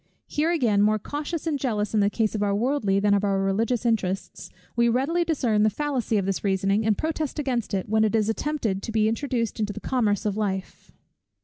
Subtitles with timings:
[0.25, 3.37] Here again, more cautious and jealous in the case of our worldly, than of our
[3.39, 8.03] religious interests, we readily discern the fallacy of this reasoning and protest against it, when
[8.03, 10.91] it is attempted to be introduced into the commerce of life.